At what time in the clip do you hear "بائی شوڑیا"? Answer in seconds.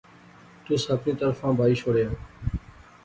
1.57-2.09